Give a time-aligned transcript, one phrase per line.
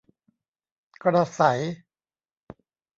[1.03, 1.61] กระษัย